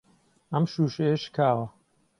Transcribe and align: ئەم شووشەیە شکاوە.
ئەم 0.53 0.63
شووشەیە 0.71 1.15
شکاوە. 1.23 1.67